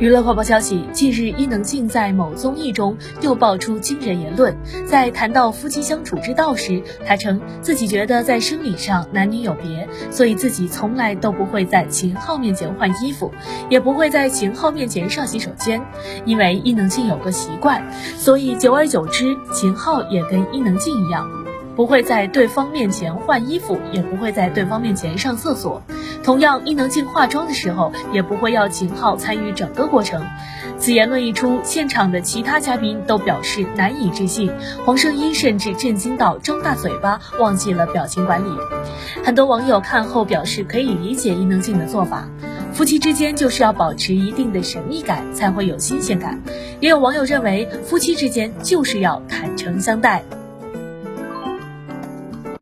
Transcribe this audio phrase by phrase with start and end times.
[0.00, 4.56] 娱乐快报消息：近日，伊能静在某综艺中又爆出惊人言论。
[4.86, 13.30] 在谈到夫妻相处之道时，她称自己觉得在生理上男女有别，所以自己从来都不会在秦昊面前换衣服，
[13.68, 15.82] 也不会在秦昊面前上洗手间。
[16.24, 17.86] 因为伊能静有个习惯，
[18.16, 21.30] 所以久而久之，秦昊也跟伊能静一样。
[21.76, 25.82] 不会在对方面前换衣服，也不会在对方面前上厕所。
[26.22, 30.22] 同样，伊能静化妆的时候，也不会要秦昊参与整个过程。
[30.78, 34.50] 此言论一出，现场的其他嘉宾都表示难以置信，
[34.84, 38.48] 黄圣依甚至震惊到张大嘴巴，忘记了表情管理。
[39.24, 42.28] 很多网友看后表示可以理解伊能静的做法，
[42.72, 46.40] 夫妻之间就是要保持一定的神秘感，才会有新鲜感。
[46.80, 50.22] 也有网友认为，夫妻之间就是要坦诚相待。